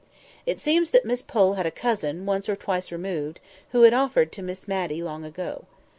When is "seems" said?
0.59-0.89